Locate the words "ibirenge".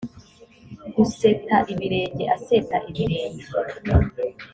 1.73-2.23, 2.89-3.45